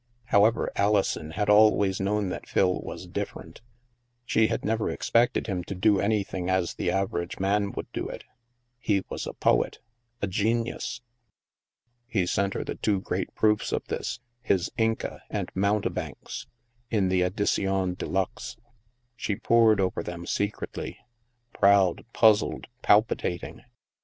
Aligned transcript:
However, 0.25 0.71
Alison 0.75 1.29
had 1.29 1.47
always 1.47 1.99
known 2.01 2.29
that 2.29 2.49
Phil 2.49 2.81
was 2.81 3.05
"different''; 3.05 3.61
she 4.25 4.47
had 4.47 4.65
never 4.65 4.89
expected 4.89 5.45
him 5.45 5.63
to 5.65 5.75
do 5.75 5.99
anything 5.99 6.49
as 6.49 6.73
the 6.73 6.89
average 6.89 7.39
man 7.39 7.71
would 7.73 7.85
do 7.91 8.07
it 8.09 8.23
He 8.79 9.03
was 9.11 9.27
a 9.27 9.33
poet— 9.33 9.77
a 10.23 10.25
genius. 10.25 11.01
He 12.07 12.25
sent 12.25 12.55
her 12.55 12.63
the 12.63 12.73
two 12.73 12.99
great 12.99 13.31
proofs 13.35 13.71
of 13.71 13.85
this— 13.89 14.19
his" 14.51 14.71
Inca" 14.75 15.21
and" 15.29 15.51
Mountebanks 15.53 16.47
"—in 16.97 17.09
the 17.09 17.21
edition 17.21 17.93
de 17.93 18.07
luxe. 18.07 18.57
She 19.15 19.35
pored 19.35 19.79
over 19.79 20.01
them 20.01 20.25
secretly— 20.25 20.97
proud, 21.59 22.05
puz 22.11 22.41
zled, 22.41 22.65
palpitating. 22.81 23.61